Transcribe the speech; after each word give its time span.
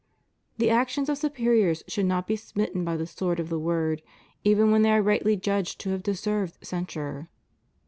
The 0.57 0.71
actions 0.71 1.09
of 1.09 1.19
superiors 1.19 1.83
should 1.87 2.07
not 2.07 2.25
be 2.25 2.35
smitten 2.35 2.83
by 2.83 2.97
the 2.97 3.05
sword 3.05 3.39
of 3.39 3.49
the 3.49 3.59
word, 3.59 4.01
even 4.43 4.71
when 4.71 4.81
they 4.81 4.93
are 4.93 5.03
rightly 5.03 5.37
judged 5.37 5.79
to 5.81 5.91
have 5.91 6.01
deserved 6.01 6.65
censure." 6.65 7.29